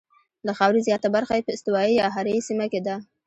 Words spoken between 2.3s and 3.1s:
یې سیمه کې ده.